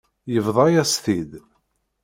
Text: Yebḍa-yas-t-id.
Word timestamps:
Yebḍa-yas-t-id. 0.33 1.31